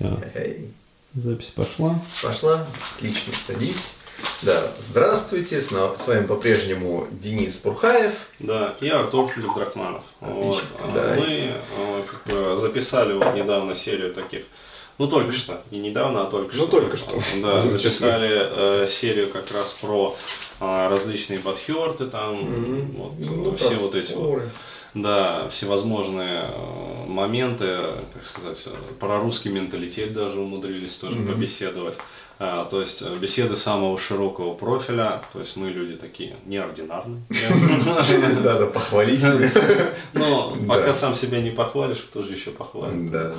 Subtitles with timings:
[0.00, 0.70] Все, Эй,
[1.14, 2.00] запись пошла.
[2.22, 2.66] пошла,
[2.96, 3.94] отлично, садись.
[4.42, 8.14] Да, здравствуйте, с, на- с вами по-прежнему Денис Пурхаев.
[8.38, 10.02] Да, и Артур Филипп-Драхманов.
[10.20, 10.64] Вот.
[10.82, 11.14] а да.
[11.18, 14.44] Мы а, как бы записали вот недавно серию таких,
[14.98, 16.80] ну только что, не недавно, а только Ну, что.
[16.80, 17.18] только что.
[17.42, 20.16] Да, записали э, серию как раз про
[20.60, 22.90] а, различные подхерты, там, Мгм.
[22.96, 24.42] вот, Ну, э, все вот эти вот.
[24.94, 27.78] Да, всевозможные э, моменты,
[28.14, 31.32] как сказать, э, про русский менталитет даже умудрились тоже Мгм.
[31.34, 31.96] побеседовать.
[32.42, 37.22] А, то есть э, беседы самого широкого профиля, то есть мы люди такие неординарные.
[38.42, 39.50] Да, да, похвали себя.
[40.14, 40.66] Но Да.
[40.74, 43.10] пока сам себя не похвалишь, кто же еще похвалит?
[43.10, 43.34] Да, да.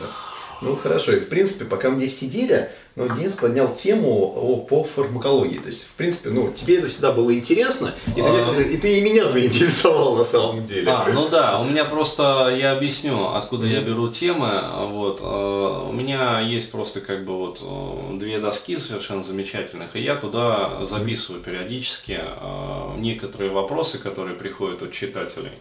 [0.62, 4.84] Ну хорошо, и в принципе, пока мы здесь сидели, ну, Денис поднял тему о, по
[4.84, 5.58] фармакологии.
[5.58, 8.46] То есть, в принципе, ну, тебе это всегда было интересно, и ты, А.
[8.46, 10.92] как-то- и ты и меня заинтересовал на самом деле.
[10.92, 14.62] А, ну да, у меня просто, я объясню, откуда я беру темы.
[14.92, 20.02] Вот, э, у меня есть просто как бы вот э, две доски совершенно замечательных, и
[20.02, 25.54] я туда записываю периодически э, некоторые вопросы, которые приходят от читателей.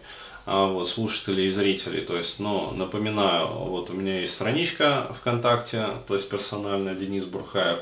[0.45, 2.01] А, вот, слушателей и зрителей.
[2.01, 7.79] То есть, ну, напоминаю, вот у меня есть страничка ВКонтакте, то есть персональная Денис Бурхаев.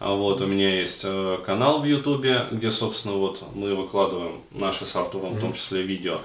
[0.00, 4.86] А вот у меня есть э, канал в Ютубе, где, собственно, вот мы выкладываем наши
[4.86, 6.20] с Артуром, в том числе видео.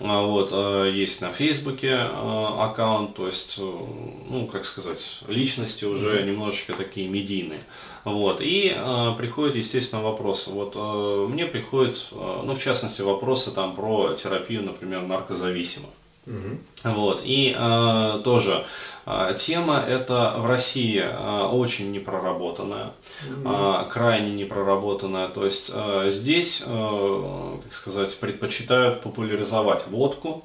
[0.00, 6.22] А вот э, есть на Фейсбуке э, аккаунт, то есть, ну, как сказать, личности уже
[6.22, 7.60] немножечко такие медийные.
[8.08, 8.40] Вот.
[8.40, 10.50] И э, приходят, естественно, вопросы.
[10.50, 15.90] Вот э, мне приходят, э, ну, в частности, вопросы там про терапию, например, наркозависимых.
[16.84, 17.22] Вот.
[17.24, 18.66] И э, тоже
[19.06, 22.92] э, тема эта в России э, очень непроработанная,
[23.26, 25.28] э, крайне непроработанная.
[25.28, 30.44] То есть э, здесь, э, как сказать, предпочитают популяризовать водку.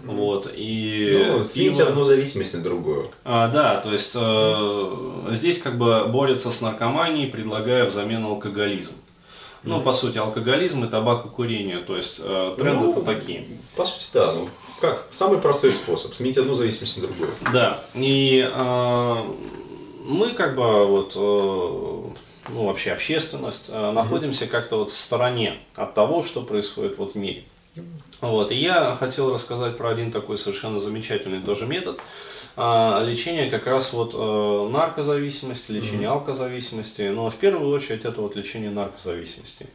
[0.00, 1.88] Вот, и Ну, сменить пиво.
[1.88, 3.08] одну зависимость на другую.
[3.24, 4.96] А, да, то есть э,
[5.32, 8.94] здесь как бы борются с наркоманией, предлагая взамен алкоголизм.
[9.64, 13.46] Ну, по сути, алкоголизм и табакокурение, то есть э, тренды Ну, такие.
[13.76, 14.32] По сути, да.
[14.32, 14.48] Ну,
[14.80, 15.06] как?
[15.12, 16.14] Самый простой способ.
[16.14, 17.30] Сменить одну зависимость на другую.
[17.52, 19.14] Да, и э,
[20.04, 25.94] мы как бы вот, э, ну вообще общественность, э, находимся как-то вот в стороне от
[25.94, 27.44] того, что происходит вот в мире.
[28.20, 31.98] Вот, и я хотел рассказать про один такой совершенно замечательный тоже метод.
[32.54, 38.36] А, лечения как раз вот э, наркозависимости, лечения алкозависимости, но в первую очередь это вот
[38.36, 39.68] лечение наркозависимости.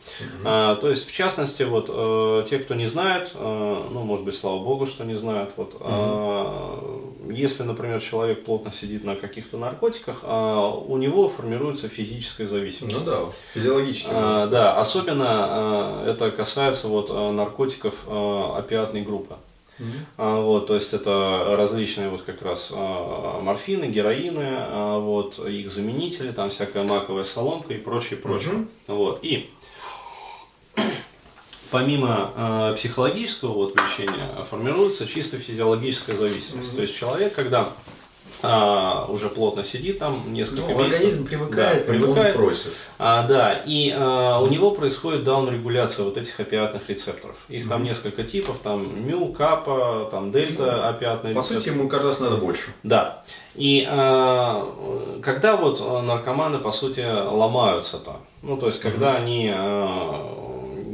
[0.46, 4.35] А, то есть, в частности, вот э, те, кто не знает, э, ну, может быть,
[4.35, 10.20] слава богу, что не знают, вот, а, если, например, человек плотно сидит на каких-то наркотиках,
[10.24, 12.96] а, у него формируется физическая зависимость.
[12.98, 13.20] Ну да,
[13.54, 14.08] физиологически.
[14.10, 19.36] А, да, особенно а, это касается вот а, наркотиков а, опиатной группы.
[20.18, 25.72] А, вот, то есть это различные вот как раз а, морфины, героины, а, вот их
[25.72, 28.54] заменители, там всякая маковая соломка и прочее, прочее.
[28.54, 28.70] Мгм.
[28.88, 29.52] Вот и
[31.72, 36.75] помимо а, психологического вот лечения формируется чисто физиологическая зависимость.
[36.75, 37.69] То есть человек, когда
[38.44, 42.73] а, уже плотно сидит там несколько Ну, месяцев, организм привыкает, да, и он привыкает, просит.
[43.00, 47.35] а, да, и а, у него происходит даунрегуляция вот этих опиатных рецепторов.
[47.50, 51.61] Их там несколько типов, там мю, капа, там дельта опиатные По рецепторы.
[51.61, 52.72] сути, ему каждый раз надо больше.
[52.84, 53.23] Да.
[53.55, 60.47] И а, когда вот наркоманы, по сути, ломаются-то, ну, то есть, когда они, а,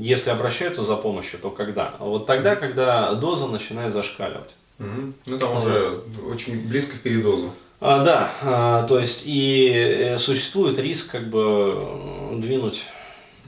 [0.03, 1.91] если обращаются за помощью, то когда?
[1.99, 4.53] Вот тогда, когда доза начинает зашкаливать.
[4.79, 5.13] Мгм.
[5.25, 7.51] Ну там уже очень близко к передозу.
[7.79, 12.85] А, да, а, то есть и э, существует риск как бы э, двинуть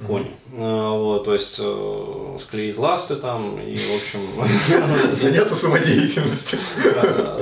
[0.06, 0.32] кони.
[0.58, 6.60] А, вот, то есть э, склеить ласты там и, в общем, Заняться самодеятельностью.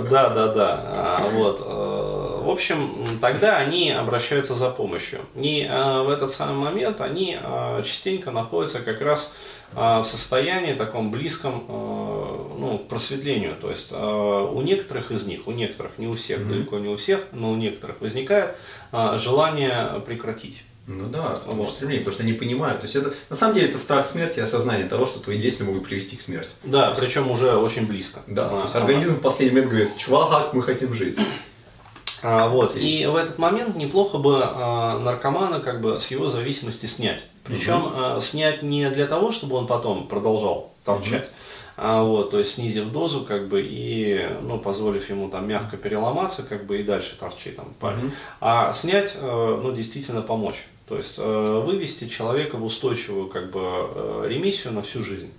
[0.09, 0.83] да, да, да.
[0.85, 2.02] А, Вот, э,
[2.43, 5.19] в общем, тогда они обращаются за помощью.
[5.35, 9.33] И э, в этот самый момент они э, частенько находятся как раз
[9.73, 13.55] э, в состоянии таком близком ну, к просветлению.
[13.59, 17.21] То есть у некоторых из них, у некоторых, не у всех, далеко не у всех,
[17.31, 18.55] но у некоторых возникает
[18.91, 20.63] желание прекратить.
[20.85, 21.67] Ну да, потому Вот.
[21.67, 22.81] что стремление, потому что они понимают.
[22.81, 25.65] То есть это на самом деле это страх смерти и осознание того, что твои действия
[25.65, 26.49] могут привести к смерти.
[26.63, 28.21] Да, причем уже очень близко.
[28.27, 31.17] Да, то А, есть а, организм в последний момент говорит, чувак, мы хотим жить.
[32.23, 32.75] А, вот.
[32.75, 37.21] И в этот момент неплохо бы а, наркомана как бы с его зависимости снять.
[37.43, 41.29] Причем а, снять не для того, чтобы он потом продолжал торчать,
[41.75, 46.43] а, вот, то есть снизив дозу как бы и ну, позволив ему там мягко переломаться
[46.43, 50.65] как бы и дальше торчить там парень, а снять, э, ну действительно помочь.
[50.87, 55.31] То есть э, вывести человека в устойчивую как бы э, ремиссию на всю жизнь.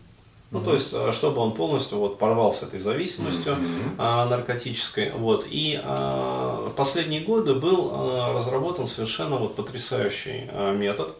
[0.50, 3.94] Ну, то есть, э, чтобы он полностью вот порвал с этой зависимостью Мгм.
[3.98, 5.10] а, наркотической.
[5.10, 5.46] Вот.
[5.48, 11.14] И а, последние годы был а, разработан совершенно вот потрясающий а, метод.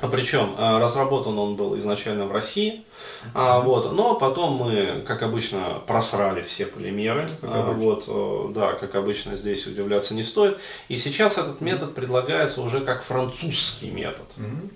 [0.00, 2.84] А Причем а, разработан он был изначально в России,
[3.32, 7.28] а, вот, но потом мы, как обычно, просрали все полимеры.
[7.40, 10.58] Как А, вот, э, да, как обычно, здесь удивляться не стоит.
[10.88, 14.26] И сейчас этот метод предлагается уже как французский метод.
[14.36, 14.70] Мгм.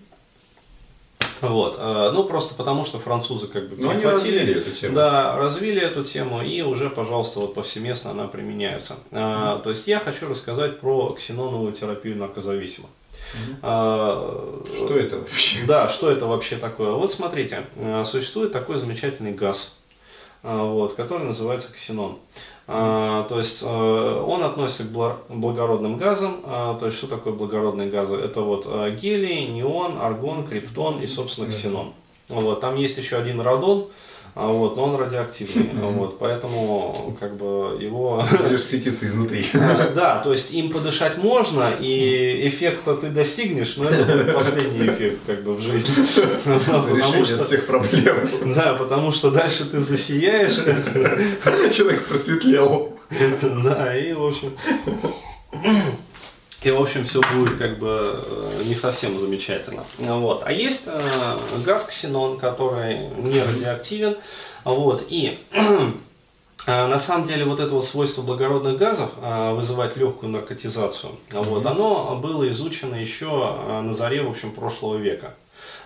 [1.40, 4.94] Вот, э, ну просто потому, что французы как бы Ну, они развили эту тему.
[4.94, 8.96] Да, развили эту тему и уже, пожалуйста, вот повсеместно она применяется.
[9.12, 12.90] А, То есть я хочу рассказать про ксеноновую терапию наркозависимых.
[13.62, 15.58] А, Что это вообще?
[15.66, 16.92] Да, что это вообще такое?
[16.92, 17.66] Вот смотрите,
[18.06, 19.76] существует такой замечательный газ,
[20.42, 22.18] вот, который называется ксенон.
[22.70, 26.40] А, То есть э, он относится к бла- благородным газам.
[26.44, 28.14] А, То есть что такое благородные газы?
[28.16, 31.92] Это вот э, гелий, неон, аргон, криптон и, собственно, ксенон.
[32.28, 33.86] Вот, там есть еще один радон,
[34.40, 39.44] а, вот, но он радиоактивный, вот, поэтому как бы его Будешь светиться изнутри.
[39.54, 44.86] а, Да, то есть им подышать можно, и эффекта ты достигнешь, но это будет последний
[44.86, 45.90] эффект как бы в жизни.
[46.96, 48.28] Решение что, всех проблем.
[48.54, 50.54] да, потому что дальше ты засияешь,
[51.74, 52.92] Человек просветлел.
[53.64, 54.52] да, и в общем,
[56.62, 59.84] и в общем все будет как бы э, не совсем замечательно.
[59.98, 60.42] Вот.
[60.44, 64.16] А есть э, газ ксенон, который не радиоактивен,
[64.64, 65.38] вот, и
[66.66, 71.64] А, На самом деле вот это вот свойство благородных газов а, вызывать легкую наркотизацию, вот,
[71.64, 73.26] оно было изучено еще
[73.82, 75.34] на заре, в общем, прошлого века.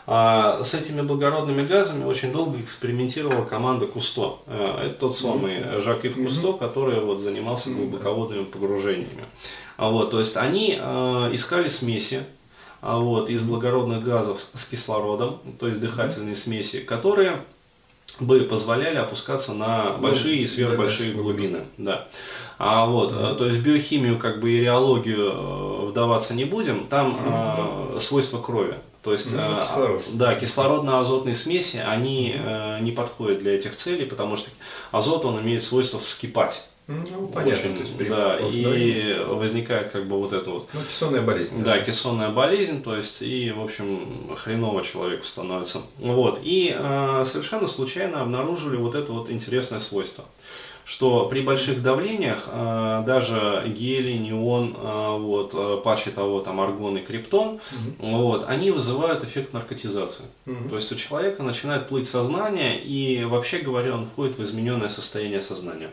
[0.06, 4.38] А, С этими благородными газами очень долго экспериментировала команда Кусто.
[4.48, 9.26] Это тот самый Жак-Ив Кусто, который вот занимался глубоководными погружениями.
[9.82, 12.22] А, Вот, то есть они а, искали смеси,
[12.82, 17.42] а, вот, из благородных газов с кислородом, то есть дыхательные смеси, которые
[18.20, 21.60] бы позволяли опускаться на большие и сверхбольшие да, да, глубины.
[21.78, 22.08] Да.
[22.58, 27.18] А вот, э, то есть биохимию, как бы и реологию э, вдаваться не будем, там
[27.20, 28.76] э, свойства крови.
[29.02, 30.02] То есть, Ну, э, кислород.
[30.12, 34.50] да, кислородно-азотные смеси, они э, не подходят для этих целей, потому что
[34.92, 36.62] азот, он имеет свойство вскипать.
[37.10, 37.52] Ну, понятно.
[37.52, 41.62] Очень, то есть да, и возникает как бы вот это вот Ну, кессонная болезнь.
[41.62, 45.82] да, кессонная болезнь, то есть, и, в общем, хреново человеку становится.
[45.98, 50.24] Вот, и э, совершенно случайно обнаружили вот это вот интересное свойство,
[50.84, 56.98] что при больших давлениях э, даже гелий, неон, э, вот, э, паче того, там, аргон
[56.98, 57.60] и криптон,
[57.98, 60.24] вот, они вызывают эффект наркотизации.
[60.46, 60.68] Мгм.
[60.70, 65.40] То есть у человека начинает плыть сознание, и, вообще говоря, он входит в измененное состояние
[65.40, 65.90] сознания.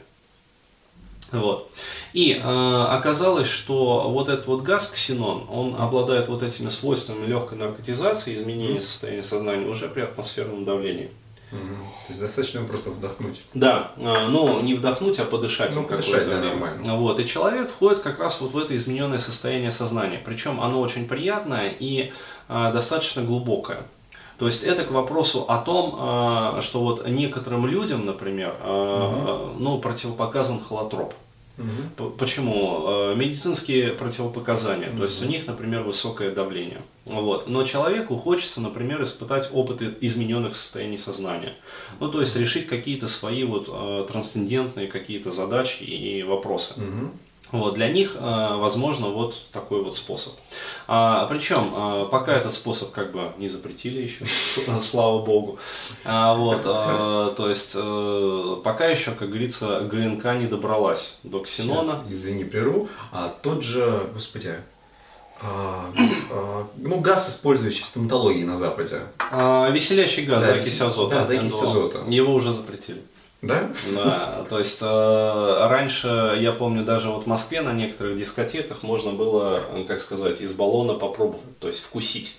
[1.31, 1.70] Вот.
[2.14, 7.58] И э, оказалось, что вот этот вот газ ксенон, он обладает вот этими свойствами легкой
[7.58, 11.12] наркотизации, изменения состояния сознания уже при атмосферном давлении.
[11.52, 11.78] Мгм.
[12.06, 13.42] То есть достаточно просто вдохнуть.
[13.54, 15.74] Да, э, ну не вдохнуть, а подышать.
[15.74, 16.96] Ну, подышать, да, нормально.
[16.96, 20.22] Вот, и человек входит как раз вот в это измененное состояние сознания.
[20.24, 22.12] Причем оно очень приятное и
[22.50, 23.84] э, достаточно глубокое.
[24.39, 25.95] То есть это к вопросу о том,
[26.57, 31.13] э, что вот некоторым людям, например, э, ну, противопоказан холотроп.
[31.97, 32.86] П- Почему?
[32.88, 36.81] Э, Медицинские противопоказания, то есть у них, например, высокое давление.
[37.06, 37.50] Вот.
[37.50, 41.53] Но человеку хочется, например, испытать опыт измененных состояний сознания.
[42.00, 43.68] Ну, то есть решить какие-то свои вот
[44.07, 46.75] трансцендентные какие-то задачи и вопросы.
[46.80, 47.12] Мгм.
[47.51, 50.34] Вот, для них, э, возможно, вот такой вот способ.
[50.88, 54.26] А, причем, э, пока этот способ как бы не запретили еще,
[54.81, 55.57] слава богу.
[56.06, 62.04] А, вот, э, то есть, э, пока еще, как говорится, ГНК не добралась до ксенона.
[62.04, 62.88] Сейчас, извини, прерву.
[63.12, 64.56] А тот же, господи,
[65.42, 65.85] а,
[66.31, 69.00] а, ну, газ, использующий в стоматологии на Западе.
[69.31, 71.26] А, веселящий газ, Да, закись азота.
[71.28, 71.64] да, N2O.
[71.64, 72.00] азота.
[72.07, 73.02] Его уже запретили.
[73.42, 73.69] Да?
[73.96, 79.14] Да, то есть э, раньше, я помню, даже вот в Москве на некоторых дискотеках можно
[79.14, 82.36] было, э, как сказать, из баллона попробовать, то есть вкусить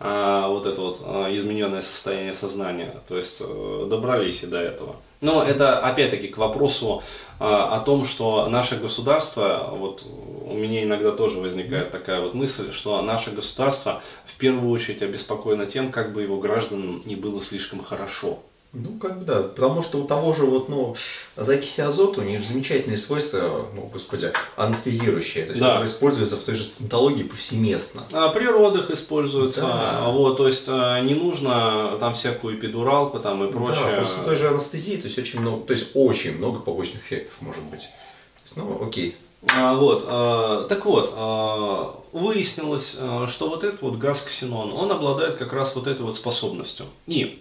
[0.00, 4.96] а, вот это вот а, измененное состояние сознания, то есть э, добрались и до этого.
[5.20, 7.02] Но это опять-таки к вопросу
[7.38, 10.04] а, о том, что наше государство, вот
[10.46, 15.66] у меня иногда тоже возникает такая вот мысль, что наше государство в первую очередь обеспокоено
[15.66, 18.40] тем, как бы его гражданам не было слишком хорошо.
[18.72, 20.94] Ну, как бы да, потому что у того же вот, ну,
[21.36, 25.70] закиси азота, у них же замечательные свойства, ну, господи, анестезирующие, то есть, Да.
[25.70, 28.04] которые используются в той же стоматологии повсеместно.
[28.12, 30.08] А, При родах используется, Да.
[30.10, 33.84] вот, то есть а, не нужно там всякую эпидуралку там и прочее.
[33.96, 37.34] Да, после той же анестезии, то есть очень много, то есть очень много побочных эффектов
[37.40, 37.82] может быть.
[37.82, 39.16] То есть, ну, окей.
[39.48, 42.90] А, вот, а, так вот, а, выяснилось,
[43.28, 46.86] что вот этот вот газ ксенон, он обладает как раз вот этой вот способностью.
[47.06, 47.40] И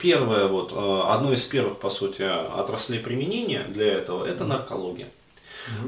[0.00, 5.08] первое вот, одно из первых, по сути, отраслей применения для этого, это наркология.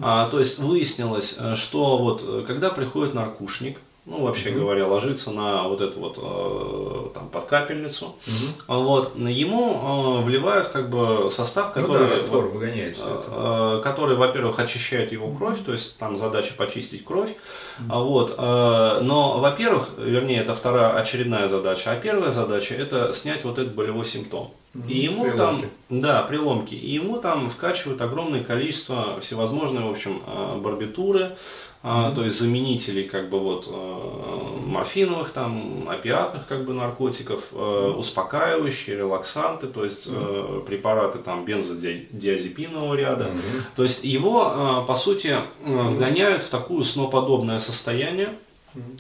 [0.00, 4.86] А, то есть выяснилось, э, что вот э, когда приходит наркушник, ну, вообще mm говоря,
[4.86, 10.90] ложится на вот эту вот э, там под капельницу, mm вот, ему э, вливают как
[10.90, 13.24] бы состав, который, ну, да, раствор вот, выгоняет это.
[13.28, 17.30] Э, который, во-первых, очищает его кровь, то есть там задача почистить кровь,
[17.78, 23.44] mm вот, э, но, во-первых, вернее, это вторая очередная задача, а первая задача это снять
[23.44, 24.52] вот этот болевой симптом.
[24.88, 25.68] И ему приломки.
[25.88, 31.36] там, да, приломки, и ему там вкачивают огромное количество всевозможные, в общем, э, барбитуры,
[31.84, 37.94] а, то есть заменителей как бы вот э, морфиновых там опиатных как бы наркотиков, э,
[37.96, 43.32] успокаивающие, релаксанты, то есть э, препараты там бензодиазепинового ряда.
[43.74, 48.28] То есть его по сути вгоняют в такую сноподобное состояние.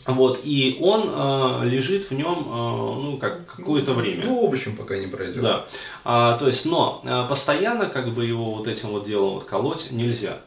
[0.06, 4.26] Вот, и он э, лежит в нем, э, ну, как какое-то время.
[4.26, 5.42] Ну, общем, пока не пройдет.
[5.42, 5.66] Да.
[6.04, 9.90] А, то есть, но э, постоянно, как бы, его вот этим вот делом вот колоть
[9.90, 10.38] нельзя.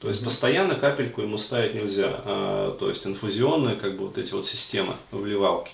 [0.00, 4.32] То есть постоянно капельку ему ставить нельзя, а, то есть инфузионные как бы вот эти
[4.32, 5.72] вот системы вливалки.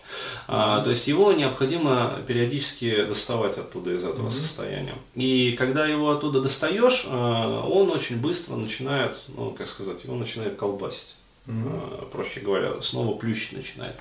[0.48, 4.30] А, то есть его необходимо периодически доставать оттуда из этого mm-hmm.
[4.30, 4.94] состояния.
[5.14, 10.56] И когда его оттуда достаешь, а, он очень быстро начинает, ну как сказать, его начинает
[10.56, 11.15] колбасить.
[11.46, 12.10] Mm-hmm.
[12.10, 13.94] проще говоря, снова плющить начинает.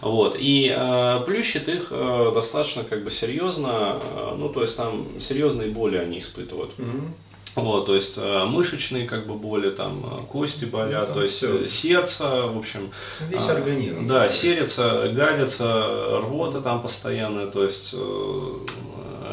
[0.00, 0.36] Вот.
[0.38, 5.70] И э, плющит их э, достаточно как бы серьезно, э, ну то есть там серьезные
[5.70, 6.70] боли они испытывают.
[6.78, 7.08] Mm-hmm.
[7.54, 11.36] Вот, то есть э, мышечные как бы боли, там э, кости болят, ну, то есть
[11.36, 11.64] все.
[11.64, 12.90] Э, сердце, в общем.
[13.28, 14.06] Весь организм.
[14.06, 18.58] Да, сердце, гадится, рвота там постоянная, то есть э,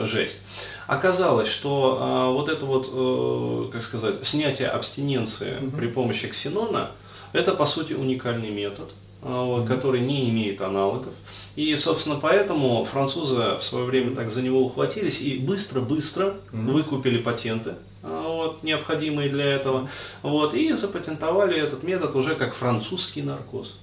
[0.01, 0.39] жесть.
[0.87, 5.77] Оказалось, что э, вот это вот, э, как сказать, снятие абстиненции угу.
[5.77, 6.91] при помощи ксенона,
[7.33, 8.89] это по сути уникальный метод,
[9.21, 11.13] э, вот, который не имеет аналогов.
[11.55, 17.75] И, собственно, поэтому французы в свое время так за него ухватились и быстро-быстро выкупили патенты
[18.01, 19.89] а, вот, необходимые для этого,
[20.21, 23.77] вот, и запатентовали этот метод уже как французский наркоз.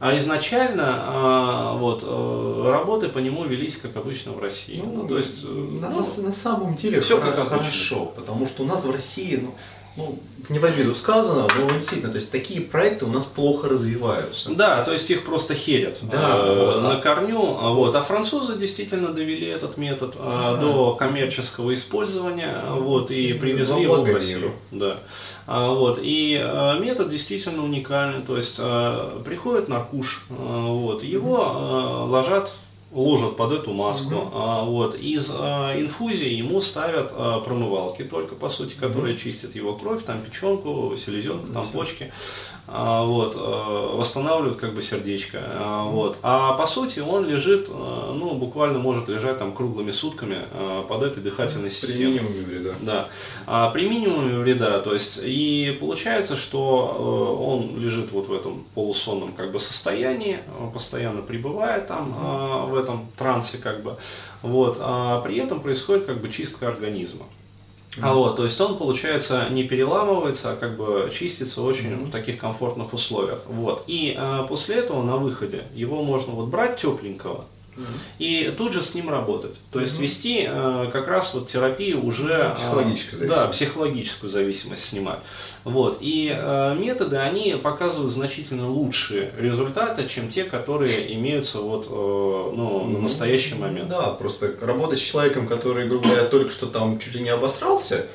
[0.00, 4.80] А изначально а, вот, э, работы по нему велись, как обычно, в России.
[4.82, 8.22] Ну, ну, то есть, на, ну, на, на самом деле все как хорошо, обычно.
[8.22, 9.54] потому что у нас в России ну,
[9.96, 14.50] ну, не в обиду сказано, но действительно, то есть такие проекты у нас плохо развиваются.
[14.52, 17.00] Да, то есть их просто херят да, э, вот, на а...
[17.00, 17.40] корню.
[17.40, 17.94] Вот.
[17.94, 20.56] А французы действительно довели этот метод э, да.
[20.56, 24.52] до коммерческого использования вот, и, и привезли его в Россию.
[24.70, 24.98] Да.
[25.46, 31.36] А, вот, и э, метод действительно уникальный, то есть э, приходит наркуш, э, вот, его
[31.38, 32.52] э, ложат
[32.94, 34.14] ложат под эту маску.
[34.14, 34.30] Угу.
[34.32, 39.22] А, вот, из а, инфузии ему ставят а, промывалки только, по сути, которые угу.
[39.22, 42.12] чистят его кровь, там печенку, селезенку, там почки.
[42.66, 45.38] А, вот, а, восстанавливают как бы сердечко.
[45.42, 46.18] А, вот.
[46.22, 51.02] а по сути он лежит, а, ну, буквально может лежать там круглыми сутками а, под
[51.02, 51.96] этой дыхательной системой.
[51.96, 52.70] При минимуме вреда.
[52.80, 53.08] Да.
[53.46, 58.64] А, при минимуме вреда, то есть, и получается, что а, он лежит вот в этом
[58.74, 60.38] полусонном как бы состоянии,
[60.72, 63.96] постоянно пребывает там а, в этом трансе как бы,
[64.42, 67.26] вот, а при этом происходит как бы чистка организма.
[68.00, 72.04] А вот, то есть он, получается, не переламывается, а как бы чистится очень mm-hmm.
[72.06, 73.42] в таких комфортных условиях.
[73.46, 73.84] Вот.
[73.86, 77.44] И а, после этого на выходе его можно вот брать тепленького,
[78.18, 79.56] и тут же с ним работать.
[79.70, 82.54] То есть вести э, как раз вот терапию уже...
[82.56, 83.26] Психологическую зависимость.
[83.28, 85.20] Да, психологическую зависимость снимать.
[85.64, 85.98] Вот.
[86.00, 92.84] И э, методы, они показывают значительно лучшие результаты, чем те, которые имеются вот, э, ну,
[92.84, 93.88] на настоящий момент.
[93.88, 98.06] Да, просто работать с человеком, который, грубо говоря, только что там чуть ли не обосрался,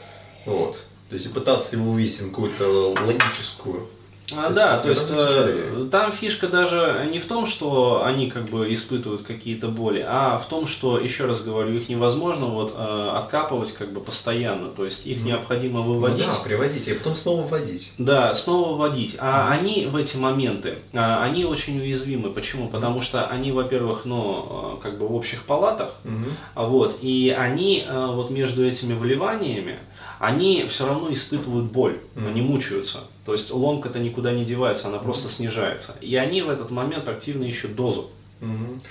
[0.46, 0.78] вот,
[1.10, 3.88] то есть пытаться его увидеть какую-то логическую
[4.36, 8.74] а, да, то есть э, там фишка даже не в том, что они как бы
[8.74, 13.74] испытывают какие-то боли, а в том, что, еще раз говорю, их невозможно вот э, откапывать
[13.74, 16.28] как бы постоянно, то есть их необходимо выводить.
[16.28, 17.92] Ну, да, приводить, и потом снова вводить.
[17.98, 19.16] Да, снова вводить.
[19.20, 22.30] А mm они в эти моменты, а, они очень уязвимы.
[22.30, 22.70] Почему?
[22.70, 27.86] Потому что они, во-первых, ну, э, как бы в общих палатах, mm вот, и они
[27.88, 29.80] э, вот между этими вливаниями,
[30.20, 33.06] они все равно испытывают боль, mm они мучаются.
[33.26, 35.96] То есть ломка-то никуда не девается, она просто снижается.
[36.02, 38.10] И они в этот момент активно ищут дозу.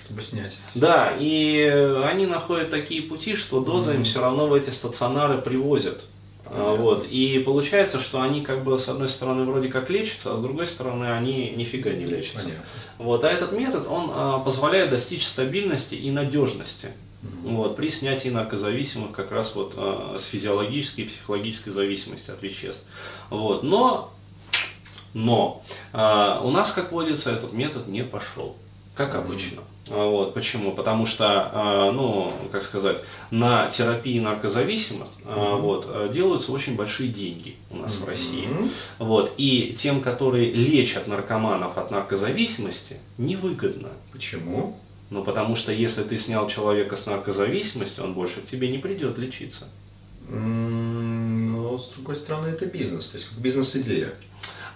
[0.04, 0.56] Чтобы снять.
[0.75, 1.62] Да, и
[2.04, 3.99] они находят такие пути, что доза угу.
[3.99, 6.02] им все равно в эти стационары привозят.
[6.44, 6.75] Понятно.
[6.76, 7.04] Вот.
[7.04, 10.66] И получается, что они как бы с одной стороны вроде как лечатся, а с другой
[10.66, 12.44] стороны они нифига не лечатся.
[12.44, 12.64] Понятно.
[12.99, 13.25] Вот.
[13.25, 16.88] А этот метод, он а, позволяет достичь стабильности и надежности.
[17.23, 22.85] Вот, при снятии наркозависимых как раз вот э, с физиологической и психологической зависимости от веществ.
[23.31, 24.13] Вот, но
[25.15, 28.57] но э, у нас, как водится, этот метод не пошел,
[28.95, 29.61] как обычно.
[29.87, 30.11] Mm-hmm.
[30.11, 30.73] Вот, почему?
[30.73, 35.61] Потому что, э, ну, как сказать, на терапии наркозависимых mm-hmm.
[35.61, 38.05] вот, делаются очень большие деньги у нас mm-hmm.
[38.05, 38.49] в России.
[38.99, 43.89] Вот, и тем, которые лечат наркоманов от наркозависимости, невыгодно.
[44.13, 44.77] Почему?
[45.11, 49.19] Ну, потому что если ты снял человека с наркозависимости, он больше к тебе не придет
[49.19, 49.69] лечиться.
[50.29, 54.15] Но, с другой стороны, это бизнес, то есть как бизнес-идея.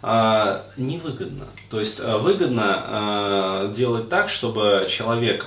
[0.04, 1.46] А, невыгодно.
[1.70, 5.46] То есть а, выгодно а, делать так, чтобы человек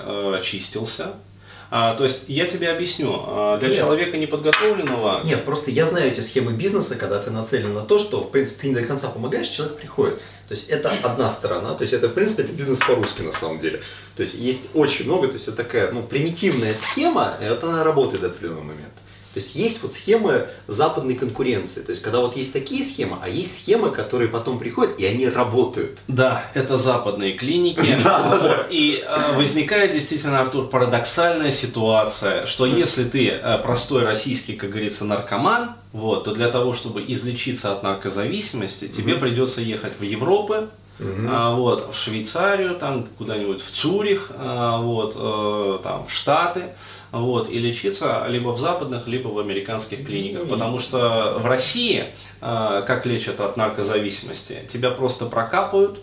[1.70, 1.98] очистился.
[1.98, 3.76] то есть я тебе объясню, для Нет.
[3.76, 5.22] человека неподготовленного...
[5.24, 8.62] Нет, просто я знаю эти схемы бизнеса, когда ты нацелен на то, что в принципе
[8.62, 10.20] ты не до конца помогаешь, человек приходит.
[10.48, 13.58] То есть это одна сторона, то есть это в принципе это бизнес по-русски на самом
[13.58, 13.82] деле.
[14.16, 17.82] То есть есть очень много, то есть это такая ну, примитивная схема, и вот она
[17.82, 19.05] работает до определенного момента.
[19.36, 21.82] То есть есть вот схемы западной конкуренции.
[21.82, 25.28] То есть когда вот есть такие схемы, а есть схемы, которые потом приходят, и они
[25.28, 25.98] работают.
[26.08, 27.98] Да, это западные клиники.
[28.70, 35.04] И э, возникает действительно, Артур, парадоксальная ситуация, что если ты э, простой российский, как говорится,
[35.04, 41.28] наркоман, вот, то для того, чтобы излечиться от наркозависимости, тебе придется ехать в Европу, Угу.
[41.28, 46.72] А, вот, в Швейцарию, там куда-нибудь в Цюрих, а, вот, э, там, в Штаты,
[47.20, 50.48] вот, и лечиться либо в западных, либо в американских клиниках.
[50.48, 52.06] Потому что в России,
[52.40, 56.00] э, как лечат от наркозависимости, тебя просто прокапают,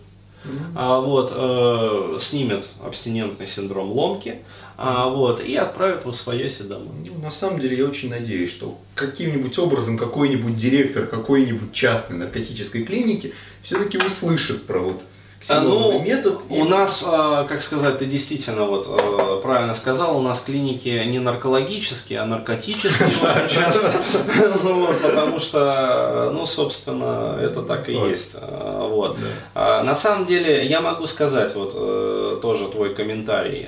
[0.75, 4.39] а, вот, э, снимет абстинентный синдром ломки,
[4.77, 6.91] а, вот, и отправят в освояси домой.
[7.05, 12.83] Ну, на самом деле я очень надеюсь, что каким-нибудь образом какой-нибудь директор какой-нибудь частной наркотической
[12.83, 15.12] клиники все-таки услышит про вот а,
[15.49, 16.39] ну, метод.
[16.49, 16.61] И...
[16.61, 21.19] У нас, а, как сказать, ты действительно вот а, правильно сказал, у нас клиники не
[21.19, 23.93] наркологические, а наркотические очень часто,
[24.63, 28.35] ну потому что, ну, собственно, это так и есть.
[28.39, 29.17] Вот.
[29.53, 33.67] На самом деле, я могу сказать, вот э, тоже твой комментарий,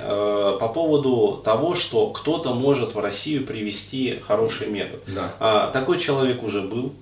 [0.58, 5.02] по поводу того, что кто-то может в Россию привести хороший метод.
[5.72, 6.92] Такой человек уже был,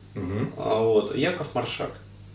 [0.57, 1.91] вот, Яков Маршак.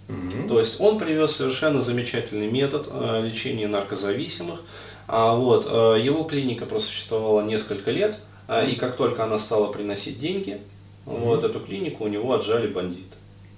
[0.10, 0.48] Угу.
[0.48, 4.62] То есть он привез совершенно замечательный метод э, лечения наркозависимых.
[5.08, 10.20] А вот, э, его клиника просуществовала несколько лет, э, и как только она стала приносить
[10.20, 10.62] деньги,
[11.06, 11.18] угу.
[11.18, 13.16] вот эту клинику у него отжали бандиты.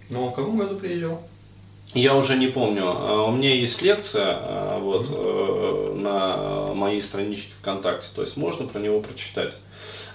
[0.09, 1.21] Ну, а в каком году приезжал?
[1.93, 2.83] Я уже не помню.
[2.83, 8.65] Э, у меня есть лекция э, вот, э, на моей страничке ВКонтакте, то есть можно
[8.65, 9.53] про него прочитать.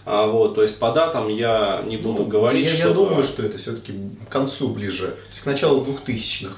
[0.07, 2.65] А, вот, то есть по датам я не буду ну, говорить.
[2.65, 3.93] Я, я думаю, что это все-таки
[4.29, 6.55] к концу ближе, к началу 2000-х.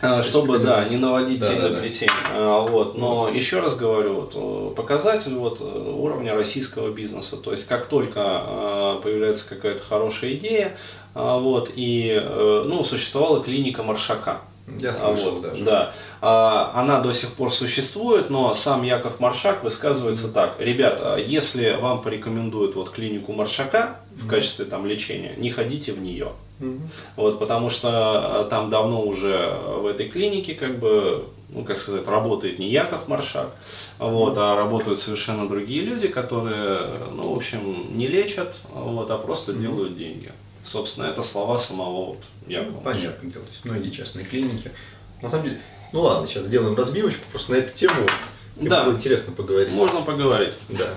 [0.00, 2.08] А, чтобы, да, не наводить да, сильно да, плетень.
[2.34, 2.60] Да.
[2.60, 2.98] Вот.
[2.98, 7.36] Но еще раз говорю, вот, э, показатель вот, э, уровня российского бизнеса.
[7.36, 10.76] То есть как только появляется какая-то хорошая идея,
[11.14, 12.20] вот, и
[12.66, 14.40] ну, существовала клиника Маршака.
[14.80, 15.64] Я слышал вот, даже.
[15.64, 15.92] Да.
[16.20, 20.56] А, она до сих пор существует, но сам Яков Маршак высказывается так.
[20.58, 26.28] Ребята, если вам порекомендуют вот клинику Маршака в качестве там лечения, не ходите в нее.
[27.16, 32.08] Вот, потому что а, там давно уже в этой клинике как бы, ну как сказать,
[32.08, 33.54] работает не Яков Маршак,
[33.98, 39.52] вот, а работают совершенно другие люди, которые, ну, в общем, не лечат, вот, а просто
[39.52, 40.32] делают деньги.
[40.66, 42.72] Собственно, это слова самого вот Якова.
[42.72, 44.72] Ну, понятное дело, то есть многие частные клиники.
[45.22, 45.60] На самом деле,
[45.92, 48.06] ну ладно, сейчас сделаем разбивочку просто на эту тему.
[48.56, 48.84] Да.
[48.84, 49.74] было интересно поговорить.
[49.74, 50.54] Можно поговорить.
[50.68, 50.94] Да.